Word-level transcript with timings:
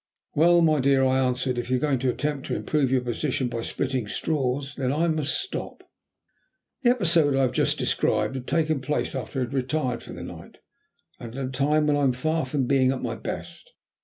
"Well, 0.33 0.61
my 0.61 0.79
dear," 0.79 1.03
I 1.03 1.19
answered, 1.19 1.59
"if 1.59 1.69
you 1.69 1.77
are 1.77 1.79
going 1.79 1.99
to 1.99 2.09
attempt 2.09 2.47
to 2.47 2.55
improve 2.55 2.89
your 2.89 3.01
position 3.01 3.49
by 3.49 3.61
splitting 3.61 4.07
straws, 4.07 4.73
then 4.73 4.91
I 4.91 5.07
must 5.07 5.39
stop." 5.39 5.83
The 6.81 6.89
episode 6.89 7.35
I 7.35 7.43
have 7.43 7.51
just 7.51 7.77
described 7.77 8.33
had 8.33 8.47
taken 8.47 8.81
place 8.81 9.13
after 9.13 9.37
we 9.41 9.45
had 9.45 9.53
retired 9.53 10.01
for 10.01 10.13
the 10.13 10.23
night, 10.23 10.57
and 11.19 11.35
at 11.35 11.45
a 11.45 11.49
time 11.51 11.85
when 11.85 11.95
I 11.95 12.01
am 12.01 12.13
far 12.13 12.47
from 12.47 12.65
being 12.65 12.91
at 12.91 13.03
my 13.03 13.13
best. 13.13 13.73